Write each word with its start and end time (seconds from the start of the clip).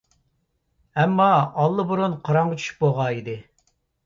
ئەمما، 1.01 1.27
ئاللىبۇرۇن 1.57 2.17
قاراڭغۇ 2.31 2.59
چۈشۈپ 2.63 2.81
بولغان 2.87 3.15
ئىدى. 3.21 3.39